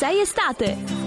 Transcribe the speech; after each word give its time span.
106 0.00 0.22
Estate. 0.22 0.99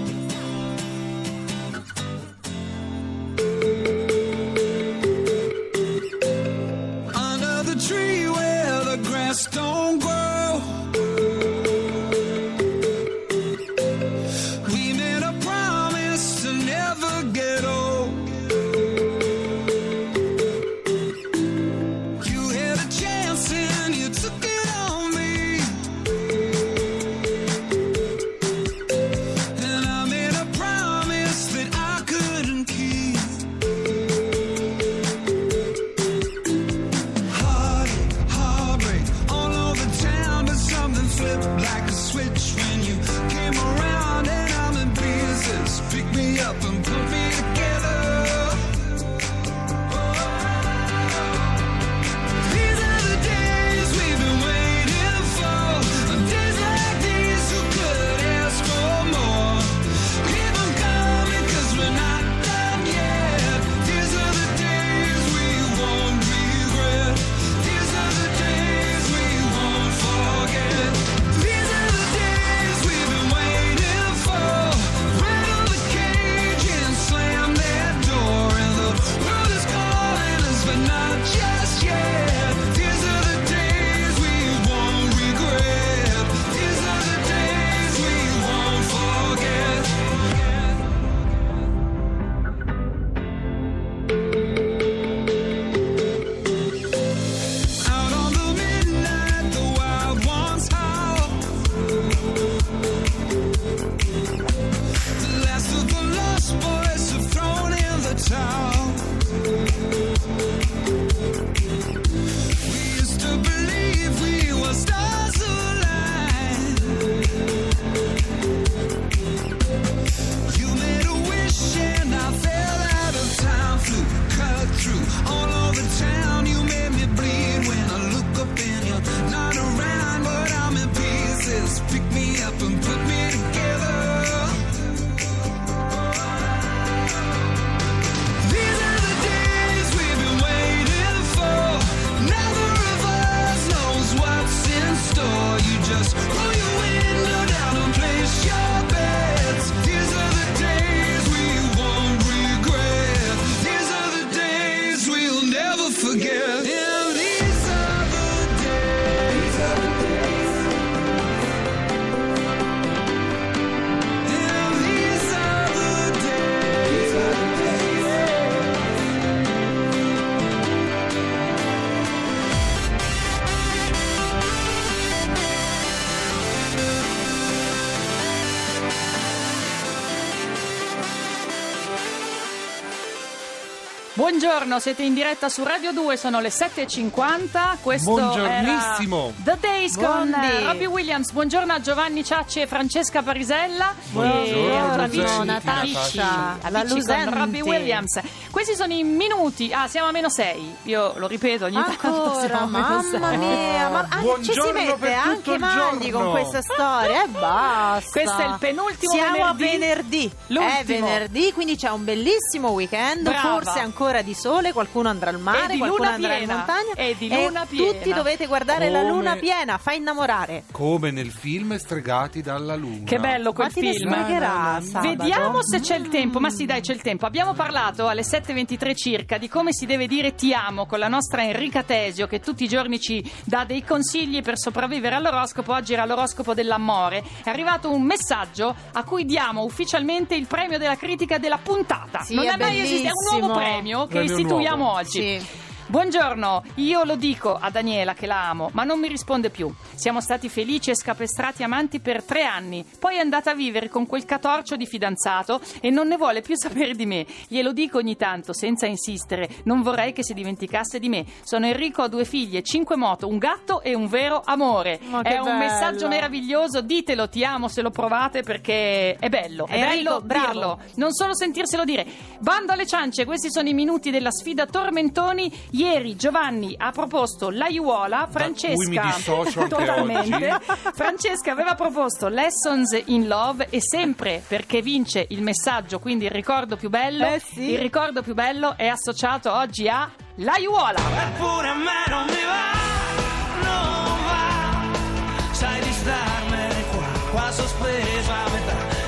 Buongiorno, 184.16 184.78
siete 184.78 185.02
in 185.02 185.12
diretta 185.12 185.48
su 185.48 185.64
Radio 185.64 185.90
2, 185.90 186.16
sono 186.16 186.38
le 186.38 186.50
7.50. 186.50 187.78
Questo 187.82 188.10
Buongiornissimo. 188.12 189.32
era 189.44 189.56
The 189.56 189.58
Days 189.60 189.96
con 189.96 190.04
Buondì. 190.30 190.46
eh, 190.46 190.62
Robbie 190.62 190.86
Williams. 190.86 191.32
Buongiorno 191.32 191.72
a 191.72 191.80
Giovanni 191.80 192.22
Ciacci 192.22 192.60
e 192.60 192.68
Francesca 192.68 193.22
Parisella. 193.22 193.92
Buongiorno, 194.10 194.52
E 194.52 194.76
amici, 195.02 195.16
Giovanni, 195.18 195.50
amici, 195.50 196.16
Natascia. 196.16 196.22
La 196.22 196.78
amici 196.78 196.86
con 196.86 196.96
Lusenti. 196.96 197.34
Robbie 197.38 197.60
Williams. 197.62 198.20
Questi 198.52 198.76
sono 198.76 198.92
i 198.92 199.02
minuti. 199.02 199.72
Ah, 199.72 199.88
siamo 199.88 200.06
a 200.06 200.12
meno 200.12 200.28
6. 200.28 200.76
Io 200.84 201.14
lo 201.16 201.26
ripeto 201.26 201.64
ogni 201.64 201.74
tanto. 201.74 202.06
Ancora, 202.06 202.46
siamo 202.46 202.62
a 202.62 202.66
meno 202.66 202.86
mamma 202.88 203.28
sei. 203.30 203.36
mia, 203.38 203.88
ma 203.88 203.98
ah, 204.08 204.18
ci 204.20 204.20
si 204.20 204.22
Buongiorno 204.22 204.72
mette 204.80 205.12
anche 205.12 205.58
Magli 205.58 206.12
con 206.12 206.30
questa 206.30 206.62
storia 206.62 207.24
e 207.24 207.28
basta. 207.30 208.10
Questo 208.12 208.36
è 208.38 208.46
il 208.46 208.56
penultimo 208.60 209.12
Siamo 209.12 209.32
venerdì. 209.54 209.64
a 209.64 209.70
venerdì. 209.72 210.32
L'ultimo. 210.46 210.78
È 210.78 210.84
venerdì, 210.84 211.52
quindi 211.52 211.76
c'è 211.76 211.90
un 211.90 212.04
bellissimo 212.04 212.68
weekend, 212.68 213.22
Brava. 213.22 213.40
forse 213.40 213.80
ancora 213.80 214.02
di 214.22 214.34
sole, 214.34 214.72
qualcuno 214.72 215.08
andrà 215.08 215.30
al 215.30 215.38
mare, 215.40 215.74
E 215.74 215.78
qualcuno 215.78 216.08
andrà 216.08 216.36
piena. 216.36 216.52
in 216.52 216.58
montagna 216.58 216.92
E 216.96 217.14
di 217.18 217.28
luna 217.28 217.64
piena. 217.66 217.92
tutti 217.92 218.12
dovete 218.12 218.46
guardare 218.46 218.90
la 218.90 219.00
Come- 219.00 219.10
luna 219.10 219.36
piena, 219.36 219.78
fa 219.78 219.92
innamorare. 219.92 220.64
Come 220.70 221.10
nel 221.10 221.30
film 221.30 221.76
Stregati 221.76 222.40
dalla 222.42 222.76
Luna. 222.76 223.04
Che 223.04 223.18
bello 223.18 223.52
quel 223.52 223.66
Ma 223.68 223.72
ti 223.72 223.80
ne 223.80 223.92
film. 223.94 224.12
spiegherà 224.12 224.80
sabato? 224.82 225.08
Vediamo 225.08 225.62
se 225.62 225.80
c'è 225.80 225.96
il 225.96 226.08
tempo, 226.08 226.38
ma 226.40 226.50
sì 226.50 226.64
dai 226.66 226.80
c'è 226.80 226.92
il 226.92 227.00
tempo. 227.02 227.26
Abbiamo 227.26 227.52
parlato 227.54 228.06
alle 228.08 228.22
7.23 228.22 228.94
circa 228.94 229.38
di 229.38 229.48
come 229.48 229.72
si 229.72 229.86
deve 229.86 230.06
dire 230.06 230.34
ti 230.34 230.52
amo 230.52 230.86
con 230.86 230.98
la 230.98 231.08
nostra 231.08 231.42
Enrica 231.44 231.82
Tesio 231.82 232.26
che 232.26 232.40
tutti 232.40 232.64
i 232.64 232.68
giorni 232.68 233.00
ci 233.00 233.22
dà 233.44 233.64
dei 233.64 233.82
consigli 233.84 234.42
per 234.42 234.58
sopravvivere 234.58 235.14
all'oroscopo. 235.16 235.72
Oggi 235.72 235.92
era 235.94 236.04
l'oroscopo 236.04 236.54
dell'amore. 236.54 237.22
È 237.42 237.48
arrivato 237.48 237.90
un 237.92 238.02
messaggio 238.02 238.74
a 238.92 239.02
cui 239.04 239.24
diamo 239.24 239.62
ufficialmente 239.64 240.34
il 240.34 240.46
premio 240.46 240.78
della 240.78 240.96
critica 240.96 241.38
della 241.38 241.58
puntata. 241.62 242.20
Sì, 242.22 242.34
non 242.34 242.44
è 242.46 242.52
è 242.54 242.56
mai 242.56 242.80
esistito, 242.80 243.08
è 243.08 243.10
un 243.10 243.38
nuovo 243.38 243.54
bellissimo. 243.58 243.72
Premio 243.94 244.06
che 244.06 244.12
Premio 244.18 244.36
istituiamo 244.36 244.76
nuovo. 244.76 244.98
oggi. 244.98 245.40
Sì. 245.40 245.63
Buongiorno, 245.86 246.64
io 246.76 247.04
lo 247.04 247.14
dico 247.14 247.58
a 247.60 247.68
Daniela 247.68 248.14
che 248.14 248.24
la 248.24 248.48
amo, 248.48 248.70
ma 248.72 248.84
non 248.84 248.98
mi 248.98 249.06
risponde 249.06 249.50
più. 249.50 249.70
Siamo 249.94 250.22
stati 250.22 250.48
felici 250.48 250.88
e 250.88 250.96
scapestrati 250.96 251.62
amanti 251.62 252.00
per 252.00 252.22
tre 252.24 252.42
anni, 252.44 252.82
poi 252.98 253.16
è 253.16 253.18
andata 253.18 253.50
a 253.50 253.54
vivere 253.54 253.90
con 253.90 254.06
quel 254.06 254.24
catorcio 254.24 254.76
di 254.76 254.86
fidanzato 254.86 255.60
e 255.80 255.90
non 255.90 256.08
ne 256.08 256.16
vuole 256.16 256.40
più 256.40 256.56
sapere 256.58 256.94
di 256.94 257.04
me. 257.04 257.26
Glielo 257.48 257.74
dico 257.74 257.98
ogni 257.98 258.16
tanto, 258.16 258.54
senza 258.54 258.86
insistere, 258.86 259.46
non 259.64 259.82
vorrei 259.82 260.14
che 260.14 260.24
si 260.24 260.32
dimenticasse 260.32 260.98
di 260.98 261.10
me. 261.10 261.26
Sono 261.42 261.66
Enrico, 261.66 262.02
ho 262.02 262.08
due 262.08 262.24
figlie, 262.24 262.62
cinque 262.62 262.96
moto, 262.96 263.28
un 263.28 263.36
gatto 263.36 263.82
e 263.82 263.94
un 263.94 264.06
vero 264.08 264.40
amore. 264.42 264.98
Ma 265.02 265.20
è 265.20 265.36
un 265.36 265.44
bello. 265.44 265.58
messaggio 265.58 266.08
meraviglioso, 266.08 266.80
ditelo 266.80 267.28
ti 267.28 267.44
amo 267.44 267.68
se 267.68 267.82
lo 267.82 267.90
provate 267.90 268.42
perché 268.42 269.16
è 269.16 269.28
bello, 269.28 269.66
è 269.66 269.74
Enrico, 269.74 269.92
bello 269.92 270.20
bravo. 270.22 270.50
dirlo, 270.50 270.80
non 270.94 271.12
solo 271.12 271.36
sentirselo 271.36 271.84
dire. 271.84 272.06
Bando 272.38 272.72
alle 272.72 272.86
ciance, 272.86 273.26
questi 273.26 273.50
sono 273.50 273.68
i 273.68 273.74
minuti 273.74 274.10
della 274.10 274.30
sfida 274.30 274.64
Tormentoni. 274.64 275.72
Ieri 275.74 276.14
Giovanni 276.14 276.74
ha 276.78 276.92
proposto 276.92 277.50
l'aiuola, 277.50 278.28
Francesca 278.30 279.10
totalmente. 279.68 280.60
Francesca 280.94 281.50
aveva 281.50 281.74
proposto 281.74 282.28
Lessons 282.28 283.02
in 283.06 283.26
Love 283.26 283.66
e 283.70 283.80
sempre 283.82 284.40
perché 284.46 284.80
vince 284.82 285.26
il 285.30 285.42
messaggio, 285.42 285.98
quindi 285.98 286.26
il 286.26 286.30
ricordo 286.30 286.76
più 286.76 286.90
bello, 286.90 287.26
Eh 287.26 287.42
sì. 287.44 287.72
il 287.72 287.78
ricordo 287.80 288.22
più 288.22 288.34
bello 288.34 288.76
è 288.76 288.86
associato 288.86 289.52
oggi 289.52 289.88
a 289.88 290.08
l'aiuola. 290.36 290.98
Eppure 290.98 291.68
a 291.68 291.74
me 291.74 292.04
non 292.08 292.24
mi 292.26 292.44
va, 292.44 293.68
non 293.68 294.24
va, 294.26 295.52
sai 295.54 295.80
di 295.82 295.92
starmene 295.92 296.84
qua, 296.92 297.30
qua 297.32 297.50
sospeso 297.50 298.30
a 298.30 298.50
metà. 298.52 299.03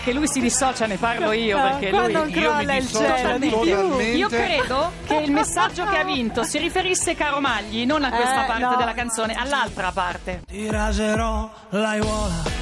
Perché 0.00 0.12
lui 0.14 0.26
si 0.28 0.40
dissocia, 0.40 0.86
ne 0.86 0.96
parlo 0.96 1.32
io. 1.32 1.60
Perché 1.60 1.90
lui... 1.90 1.98
Quando 1.98 2.18
non 2.20 2.28
Io 2.30 2.34
mi 2.34 2.42
crolla 2.42 2.74
il 2.74 2.82
dissocio 2.82 3.16
cielo 3.16 3.38
di 3.38 3.48
più. 3.48 3.98
Io 4.00 4.28
credo 4.28 4.92
che 5.06 5.14
il 5.16 5.30
messaggio 5.30 5.84
che 5.84 5.96
ha 5.98 6.04
vinto 6.04 6.42
si 6.42 6.56
riferisse, 6.58 7.14
caro 7.14 7.38
Magli, 7.40 7.84
non 7.84 8.02
a 8.04 8.10
questa 8.10 8.44
Eh, 8.44 8.46
parte 8.46 8.62
no. 8.62 8.76
della 8.76 8.94
canzone, 8.94 9.34
all'altra 9.34 9.90
parte. 9.92 10.42
Ti 10.46 10.70
raserò 10.70 11.50
l'aiuola. 11.70 12.59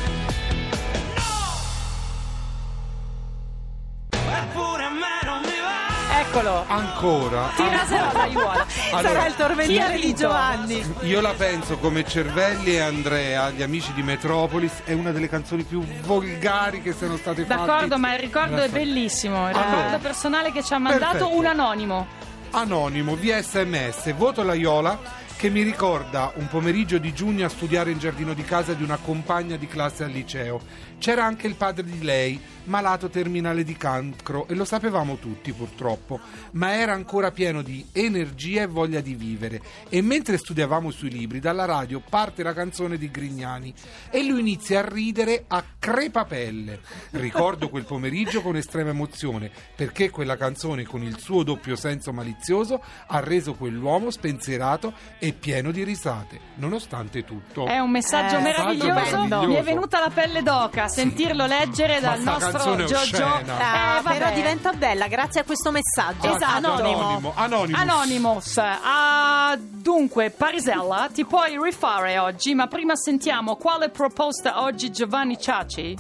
Eccolo. 6.49 6.65
Ancora. 6.67 7.50
Ti 7.55 7.69
raserò 7.69 8.12
l'aiuola. 8.12 8.67
Allora, 8.93 9.09
Sarà 9.09 9.27
il 9.27 9.37
tormentone 9.37 10.00
di? 10.00 10.15
Giovanni. 10.15 10.95
Io 11.03 11.21
la 11.21 11.35
penso 11.35 11.77
come 11.79 12.05
Cervelli 12.06 12.75
e 12.75 12.81
Andrea, 12.81 13.50
gli 13.50 13.62
amici 13.62 13.93
di 13.93 14.03
Metropolis, 14.03 14.81
è 14.85 14.93
una 14.93 15.12
delle 15.12 15.29
canzoni 15.29 15.62
più 15.65 15.83
volgari 16.03 16.81
che 16.81 16.93
siano 16.93 17.17
state 17.17 17.45
fatte. 17.45 17.67
D'accordo, 17.67 17.99
ma 17.99 18.15
il 18.15 18.21
ricordo 18.21 18.56
è 18.62 18.69
bellissimo. 18.69 19.49
Il 19.50 19.56
Allora. 19.56 19.77
ricordo 19.77 19.99
personale 19.99 20.53
che 20.53 20.62
ci 20.62 20.73
ha 20.73 20.79
mandato 20.79 21.19
Perfetto. 21.19 21.37
un 21.37 21.47
anonimo. 21.47 22.06
Anonimo, 22.50 23.15
via 23.15 23.43
sms, 23.43 24.15
voto 24.15 24.43
l'Aiola 24.43 24.99
che 25.37 25.50
mi 25.50 25.62
ricorda 25.62 26.33
un 26.35 26.49
pomeriggio 26.49 26.99
di 26.99 27.12
giugno 27.12 27.47
a 27.47 27.49
studiare 27.49 27.91
in 27.91 27.99
giardino 27.99 28.33
di 28.33 28.43
casa 28.43 28.73
di 28.73 28.83
una 28.83 28.97
compagna 28.97 29.56
di 29.56 29.69
classe 29.69 30.03
al 30.05 30.11
liceo. 30.11 30.61
C'era 30.99 31.25
anche 31.25 31.47
il 31.47 31.55
padre 31.55 31.85
di 31.85 32.03
lei, 32.03 32.41
malato 32.69 33.09
terminale 33.09 33.65
di 33.65 33.76
cancro, 33.76 34.47
e 34.47 34.55
lo 34.55 34.65
sapevamo 34.65 35.17
tutti 35.17 35.53
purtroppo, 35.53 36.20
ma 36.53 36.75
era 36.75 36.93
ancora 36.93 37.31
pieno 37.32 37.62
di 37.62 37.85
energia 37.93 38.62
e 38.62 38.67
voglia 38.67 39.00
di 39.00 39.15
vivere. 39.15 39.61
E 39.88 40.00
mentre 40.03 40.38
studiavamo 40.38 40.91
sui 40.91 41.11
libri, 41.11 41.41
dalla 41.41 41.65
radio 41.65 42.00
parte 42.09 42.43
la 42.43 42.53
canzone 42.55 42.97
di 42.97 43.11
Grignani 43.11 43.75
e 44.11 44.23
lui 44.25 44.41
inizia 44.41 44.81
a 44.81 44.88
ridere 44.88 45.44
a 45.49 45.65
crepapelle. 45.79 46.81
Ricordo 47.12 47.69
quel 47.69 47.85
pomeriggio 47.85 48.43
con 48.43 48.56
estrema 48.56 48.91
emozione, 48.91 49.50
perché 49.75 50.11
quella 50.11 50.37
canzone 50.37 50.85
con 50.85 51.03
il 51.03 51.19
suo 51.19 51.43
doppio 51.43 51.76
senso 51.76 52.12
malizioso 52.12 52.82
ha 53.06 53.21
reso 53.21 53.55
quell'uomo 53.55 54.11
spensierato 54.11 54.93
e 55.19 55.32
pieno 55.32 55.71
di 55.71 55.82
risate, 55.82 56.38
nonostante 56.56 57.25
tutto. 57.25 57.67
È 57.67 57.79
un 57.79 57.91
messaggio 57.91 58.37
Eh, 58.37 58.43
meraviglioso. 58.43 58.87
meraviglioso. 58.93 59.47
Mi 59.47 59.55
è 59.55 59.62
venuta 59.62 60.00
la 60.00 60.11
pelle 60.11 60.43
d'oca 60.43 60.88
sentirlo 60.88 61.47
leggere 61.47 62.00
dal 62.00 62.21
nostro 62.21 62.57
canzone 62.64 62.84
è 62.84 62.87
Jojo. 62.87 63.00
oscena. 63.25 63.56
Ah, 63.58 63.99
Eh, 63.99 64.02
vabbè. 64.02 64.19
però 64.19 64.34
diventa 64.34 64.72
bella 64.72 65.06
grazie 65.08 65.40
a 65.40 65.44
questo 65.44 65.70
messaggio. 65.70 66.34
Esatto. 66.34 66.44
Anonimo. 66.72 67.32
Anonimo. 67.34 67.76
Anonymous. 67.78 68.58
Ah, 68.58 69.56
dunque, 69.58 70.31
Parisella, 70.31 71.08
ti 71.12 71.25
puoi 71.25 71.58
rifare 71.62 72.19
oggi, 72.19 72.55
ma 72.55 72.66
prima 72.66 72.94
sentiamo 72.96 73.56
quale 73.56 73.88
proposta 73.90 74.62
oggi 74.62 74.90
Giovanni 74.90 75.38
Ciacci? 75.40 75.96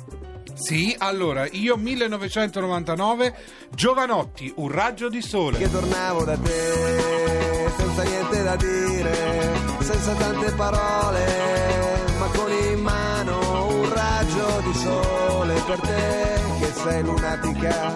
Sì, 0.54 0.94
allora, 0.98 1.46
io 1.52 1.76
1999, 1.76 3.34
Giovanotti, 3.70 4.52
un 4.56 4.68
raggio 4.70 5.08
di 5.08 5.22
sole. 5.22 5.56
che 5.58 5.70
tornavo 5.70 6.24
da 6.24 6.36
te 6.36 7.70
senza 7.76 8.02
niente 8.02 8.42
da 8.42 8.56
dire, 8.56 9.52
senza 9.80 10.14
tante 10.14 10.50
parole, 10.52 11.67
sei 16.88 17.02
lunatica, 17.02 17.94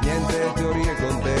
niente 0.00 0.52
teorie 0.54 0.94
con 0.96 1.20
te, 1.20 1.36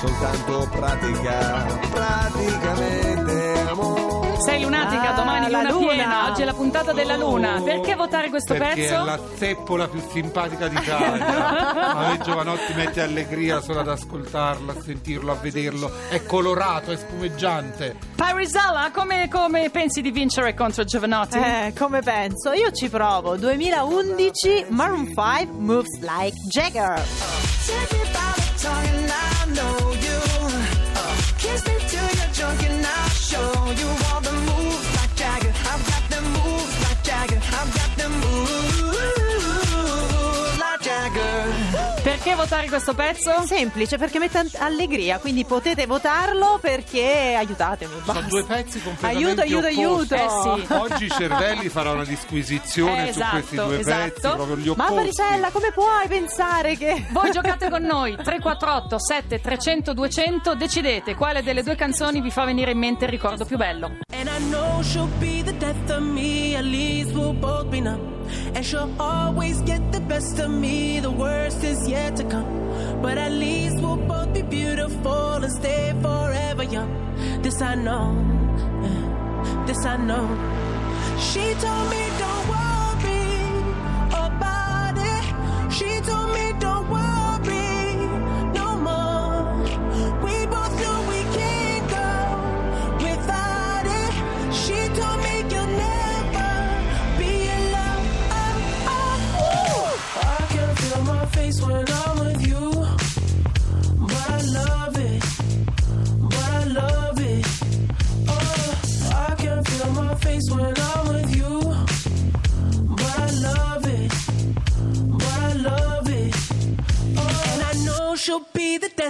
soltanto 0.00 0.68
pratica, 0.70 1.66
praticamente 1.90 3.68
amore. 3.68 4.09
Sei 4.42 4.62
lunatica, 4.62 5.10
Ah, 5.10 5.12
domani 5.14 5.50
la 5.50 5.58
luna, 5.62 5.70
luna. 5.70 5.92
piena, 5.92 6.30
oggi 6.30 6.42
è 6.42 6.44
la 6.44 6.54
puntata 6.54 6.92
della 6.92 7.16
luna. 7.16 7.60
Perché 7.62 7.94
votare 7.94 8.30
questo 8.30 8.54
Perché 8.54 8.82
pezzo? 8.82 8.94
è 8.94 9.04
la 9.04 9.20
zeppola 9.36 9.88
più 9.88 10.00
simpatica 10.10 10.66
d'Italia. 10.68 11.26
A 11.96 12.08
me 12.08 12.18
Giovanotti 12.22 12.72
mette 12.74 13.02
allegria 13.02 13.60
solo 13.60 13.80
ad 13.80 13.88
ascoltarlo, 13.88 14.70
a 14.72 14.80
sentirlo, 14.82 15.32
a 15.32 15.34
vederlo. 15.34 15.90
È 16.08 16.24
colorato, 16.24 16.90
è 16.90 16.96
spumeggiante. 16.96 17.96
Parisella, 18.16 18.90
come, 18.94 19.28
come 19.28 19.68
pensi 19.70 20.00
di 20.00 20.10
vincere 20.10 20.54
contro 20.54 20.84
Giovanotti? 20.84 21.36
Eh, 21.38 21.72
come 21.78 22.00
penso? 22.00 22.52
Io 22.52 22.70
ci 22.72 22.88
provo. 22.88 23.36
2011 23.36 24.66
Maroon 24.68 25.06
5 25.06 25.46
Moves 25.58 25.98
Like 26.00 26.34
Jagger. 26.48 27.02
And 28.62 29.10
I 29.10 29.52
know 29.54 29.92
you. 29.92 30.18
Uh, 30.94 30.98
kiss 31.38 31.62
me 31.66 31.74
till 31.88 32.00
you're 32.02 32.32
drunk 32.34 32.62
and 32.68 32.84
I'll 32.84 33.09
show 33.30 33.70
you 33.78 33.86
all 34.10 34.20
the 34.20 34.32
moves 34.32 34.59
Perché 42.30 42.34
votare 42.44 42.68
questo 42.68 42.94
pezzo? 42.94 43.42
Semplice 43.44 43.98
perché 43.98 44.20
mette 44.20 44.46
allegria, 44.58 45.18
quindi 45.18 45.44
potete 45.44 45.86
votarlo 45.86 46.58
perché 46.60 47.34
aiutatemi. 47.36 47.90
Sono 47.90 48.04
basta. 48.04 48.28
due 48.28 48.44
pezzi 48.44 48.80
completamente 48.80 49.40
Aiuto, 49.42 49.66
aiuto, 49.66 50.14
opposti. 50.14 50.48
aiuto. 50.48 50.54
Eh 50.54 50.66
sì. 50.66 50.72
Oggi 50.94 51.10
Cervelli 51.10 51.68
farà 51.68 51.90
una 51.90 52.04
disquisizione 52.04 53.08
Eh, 53.08 53.12
su 53.12 53.20
questi 53.20 53.54
esatto, 53.54 53.68
due 53.68 53.80
esatto. 53.80 53.98
pezzi, 54.04 54.20
proprio 54.20 54.56
gli 54.56 54.66
Ma 54.66 54.72
opposti. 54.72 54.94
Parisella, 54.94 55.50
come 55.50 55.72
puoi 55.72 56.06
pensare 56.08 56.76
che... 56.76 57.06
Voi 57.10 57.30
giocate 57.32 57.68
con 57.68 57.82
noi 57.82 58.12
348 58.14 58.98
7 59.00 59.40
300 59.40 59.92
200 59.92 60.54
decidete 60.54 61.14
quale 61.16 61.42
delle 61.42 61.62
due 61.64 61.74
canzoni 61.74 62.20
vi 62.20 62.30
fa 62.30 62.44
venire 62.44 62.70
in 62.70 62.78
mente 62.78 63.06
il 63.06 63.10
ricordo 63.10 63.44
più 63.44 63.56
bello. 63.56 63.98
And 64.20 64.28
I 64.28 64.38
know 64.50 64.82
she'll 64.82 65.14
be 65.18 65.40
the 65.40 65.54
death 65.54 65.90
of 65.90 66.02
me, 66.02 66.54
at 66.54 66.66
least 66.66 67.14
we'll 67.14 67.32
both 67.32 67.70
be 67.70 67.80
numb. 67.80 68.02
And 68.54 68.66
she'll 68.66 68.94
always 69.00 69.62
get 69.62 69.92
the 69.92 70.00
best 70.00 70.38
of 70.38 70.50
me, 70.50 71.00
the 71.00 71.10
worst 71.10 71.64
is 71.64 71.88
yet 71.88 72.16
to 72.16 72.24
come. 72.24 73.00
But 73.00 73.16
at 73.16 73.32
least 73.32 73.76
we'll 73.76 73.96
both 73.96 74.34
be 74.34 74.42
beautiful 74.42 75.42
and 75.44 75.50
stay 75.50 75.94
forever 76.02 76.64
young. 76.64 76.92
This 77.40 77.62
I 77.62 77.76
know, 77.76 78.12
this 79.66 79.86
I 79.86 79.96
know. 79.96 80.26
She 81.18 81.54
told 81.54 81.88
me 81.88 82.02
don't 82.18 82.29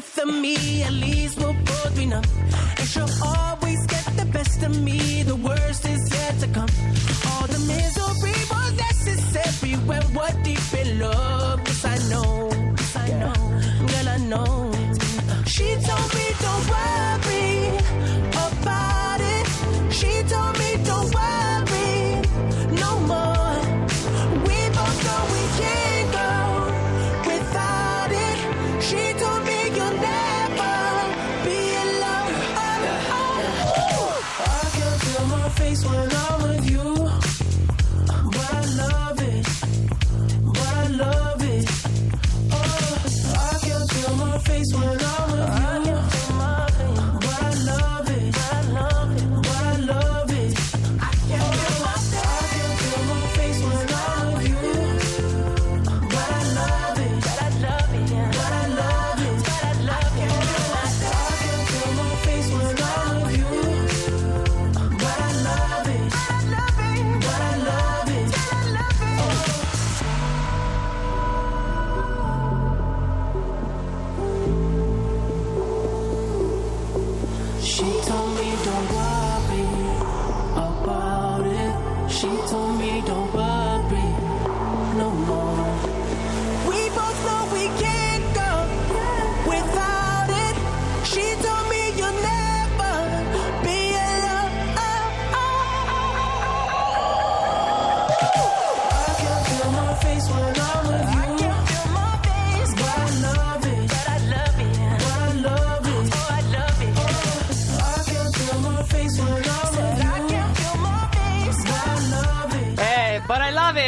death 0.01 0.19
of 0.19 0.35
me. 0.35 0.83
At 0.83 0.93
least 0.93 1.39
we'll 1.39 1.53
both 1.53 1.95
be 1.97 2.07
numb. 2.07 2.25
And 2.79 2.89
she'll 2.89 3.15
always 3.23 3.87
get 3.87 4.05
the 4.17 4.25
best 4.33 4.63
of 4.63 4.83
me. 4.83 5.23
The 5.23 5.37
worst 5.37 5.87
is 5.87 6.03
yet 6.13 6.41
to 6.41 6.49
come. 6.49 6.71
All 7.31 7.47
the 7.47 7.61
misery 7.73 8.39
was 8.53 8.73
necessary 8.89 9.75
when 9.89 10.03
we're 10.15 10.43
deep 10.43 10.73
in 10.81 11.01
love. 11.01 11.50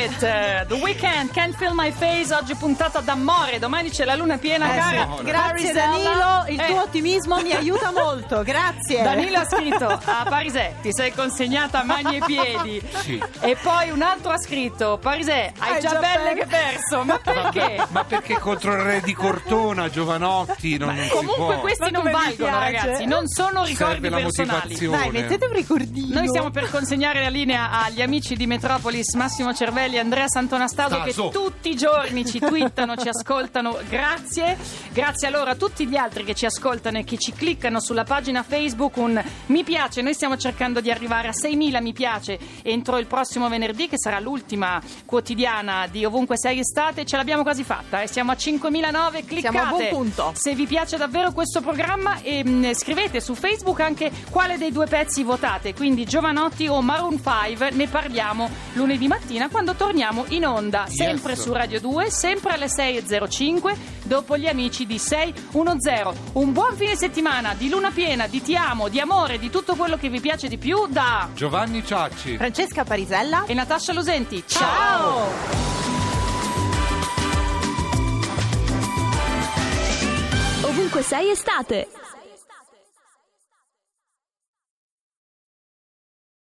It. 0.04 0.22
Eh, 0.22 0.64
The 0.68 0.74
Weekend, 0.74 1.30
Can't 1.32 1.54
Feel 1.56 1.72
My 1.74 1.90
Face. 1.92 2.34
Oggi 2.34 2.54
puntata 2.54 3.00
d'amore. 3.00 3.58
Domani 3.58 3.90
c'è 3.90 4.04
la 4.04 4.14
luna 4.14 4.38
piena, 4.38 4.72
Eh, 4.72 4.78
cara. 4.78 5.08
sì. 5.18 5.24
Grazie. 5.24 5.72
Danilo, 5.72 6.44
il 6.48 6.60
Eh, 6.60 6.66
tuo 6.66 6.80
ottimismo 6.82 7.40
mi 7.40 7.52
aiuta 7.52 7.90
molto, 7.92 8.42
grazie. 8.44 9.02
Danilo 9.02 9.38
ha 9.38 9.44
scritto 9.44 9.86
a 9.86 10.26
Parisè, 10.28 10.74
ti 10.82 10.92
sei 10.92 11.12
consegnata 11.12 11.80
a 11.80 11.84
mani 11.84 12.16
e 12.16 12.20
piedi. 12.24 12.82
Sì. 13.02 13.22
E 13.40 13.56
poi 13.62 13.90
un 13.90 14.02
altro 14.02 14.30
ha 14.32 14.38
scritto, 14.38 14.98
Parisè, 15.00 15.52
hai 15.58 15.74
Hai 15.74 15.80
già 15.80 15.90
già 15.90 15.98
belle 16.00 16.32
per- 16.34 16.38
che 16.38 16.46
perso. 16.46 17.02
Ma 17.04 17.18
perché? 17.22 17.86
Ma 17.88 18.04
perché 18.04 18.38
contro 18.38 18.72
il 18.74 18.80
re 18.82 19.00
di 19.02 19.12
Cortona, 19.14 19.88
Giovanotti, 19.90 20.78
non, 20.78 20.94
non 20.94 21.04
si 21.04 21.10
Comunque 21.10 21.56
questi 21.58 21.90
non 21.90 22.02
valgono, 22.04 22.58
piace. 22.58 22.58
ragazzi. 22.58 23.04
Non 23.06 23.26
sono 23.28 23.64
ricordi 23.64 24.08
personali. 24.08 24.88
Dai, 24.88 25.10
mettete 25.10 25.46
un 25.46 25.52
ricordino. 25.52 26.14
Noi 26.18 26.28
stiamo 26.28 26.50
per 26.50 26.70
consegnare 26.70 27.20
la 27.22 27.28
linea 27.28 27.70
agli 27.82 28.02
amici 28.02 28.34
di 28.36 28.46
Metropolis, 28.46 29.14
Massimo 29.14 29.52
Cervelli 29.54 29.91
e 29.96 29.98
Andrea 29.98 30.26
Santonastaso 30.26 31.02
che 31.02 31.12
tutti 31.12 31.70
i 31.70 31.76
giorni 31.76 32.24
ci 32.24 32.38
twittano, 32.38 32.96
ci 32.96 33.08
ascoltano. 33.08 33.78
Grazie. 33.88 34.56
Grazie 34.92 35.28
a 35.28 35.30
loro, 35.30 35.50
a 35.50 35.54
tutti 35.54 35.86
gli 35.86 35.96
altri 35.96 36.24
che 36.24 36.34
ci 36.34 36.46
ascoltano 36.46 36.98
e 36.98 37.04
che 37.04 37.18
ci 37.18 37.32
cliccano 37.32 37.80
sulla 37.80 38.04
pagina 38.04 38.42
Facebook 38.42 38.96
un 38.96 39.22
mi 39.46 39.64
piace. 39.64 40.02
Noi 40.02 40.14
stiamo 40.14 40.36
cercando 40.36 40.80
di 40.80 40.90
arrivare 40.90 41.28
a 41.28 41.32
6.000 41.32 41.82
mi 41.82 41.92
piace 41.92 42.38
entro 42.62 42.98
il 42.98 43.06
prossimo 43.06 43.48
venerdì 43.48 43.88
che 43.88 43.98
sarà 43.98 44.18
l'ultima 44.18 44.80
quotidiana 45.04 45.86
di 45.86 46.04
ovunque 46.04 46.38
sei 46.38 46.58
estate. 46.58 47.04
Ce 47.04 47.16
l'abbiamo 47.16 47.42
quasi 47.42 47.64
fatta 47.64 48.00
e 48.02 48.08
siamo 48.08 48.32
a 48.32 48.34
5.009. 48.34 49.24
Cliccate 49.24 49.40
Siamo 49.40 49.60
a 49.60 49.68
buon 49.68 49.88
punto. 49.88 50.32
se 50.34 50.54
vi 50.54 50.66
piace 50.66 50.96
davvero 50.96 51.32
questo 51.32 51.60
programma 51.60 52.20
e 52.22 52.44
mh, 52.44 52.74
scrivete 52.74 53.20
su 53.20 53.34
Facebook 53.34 53.80
anche 53.80 54.10
quale 54.30 54.58
dei 54.58 54.72
due 54.72 54.86
pezzi 54.86 55.22
votate, 55.22 55.74
quindi 55.74 56.04
Giovanotti 56.04 56.66
o 56.66 56.80
Maroon 56.82 57.20
5, 57.22 57.70
ne 57.72 57.86
parliamo 57.88 58.50
lunedì 58.72 59.06
mattina 59.06 59.48
quando 59.48 59.74
torniamo 59.74 59.81
in 60.28 60.46
onda, 60.46 60.86
sempre 60.86 61.36
su 61.36 61.52
Radio 61.52 61.80
2, 61.80 62.10
sempre 62.10 62.52
alle 62.52 62.66
6.05, 62.66 63.76
dopo 64.04 64.36
gli 64.36 64.46
amici 64.46 64.86
di 64.86 64.98
610. 64.98 66.20
Un 66.34 66.52
buon 66.52 66.76
fine 66.76 66.96
settimana 66.96 67.54
di 67.54 67.68
luna 67.68 67.90
piena, 67.90 68.26
di 68.26 68.40
ti 68.40 68.54
amo, 68.54 68.88
di 68.88 69.00
amore, 69.00 69.38
di 69.38 69.50
tutto 69.50 69.74
quello 69.74 69.96
che 69.96 70.08
vi 70.08 70.20
piace 70.20 70.48
di 70.48 70.58
più 70.58 70.86
da 70.88 71.28
Giovanni 71.34 71.84
Ciacci. 71.84 72.36
Francesca 72.36 72.84
Parisella. 72.84 73.44
e 73.46 73.54
Natascia 73.54 73.92
Losenti. 73.92 74.42
Ciao! 74.46 75.26
Ovunque 80.62 81.02
sei 81.02 81.30
estate. 81.30 81.88